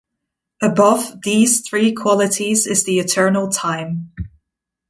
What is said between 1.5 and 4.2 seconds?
three qualities is the eternal time.